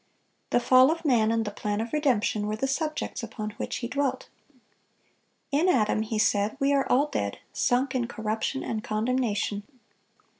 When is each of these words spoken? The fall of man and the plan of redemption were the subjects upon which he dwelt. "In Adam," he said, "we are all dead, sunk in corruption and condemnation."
The 0.49 0.59
fall 0.59 0.89
of 0.89 1.05
man 1.05 1.31
and 1.31 1.45
the 1.45 1.51
plan 1.51 1.79
of 1.79 1.93
redemption 1.93 2.47
were 2.47 2.55
the 2.55 2.65
subjects 2.65 3.21
upon 3.21 3.51
which 3.57 3.75
he 3.75 3.87
dwelt. 3.87 4.29
"In 5.51 5.69
Adam," 5.69 6.01
he 6.01 6.17
said, 6.17 6.57
"we 6.59 6.73
are 6.73 6.87
all 6.89 7.05
dead, 7.05 7.37
sunk 7.53 7.93
in 7.93 8.07
corruption 8.07 8.63
and 8.63 8.83
condemnation." 8.83 9.61